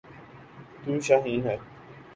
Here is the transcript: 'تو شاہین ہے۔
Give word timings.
'تو 0.81 0.99
شاہین 1.07 1.41
ہے۔ 1.47 1.55